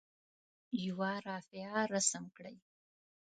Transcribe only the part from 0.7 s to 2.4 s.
یوه رافعه رسم